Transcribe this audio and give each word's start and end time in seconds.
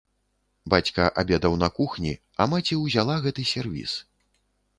Бацька 0.73 1.03
абедаў 1.21 1.53
на 1.63 1.69
кухні, 1.77 2.13
а 2.41 2.49
маці 2.55 2.79
ўзяла 2.85 3.19
гэты 3.27 3.47
сервіз. 3.53 3.97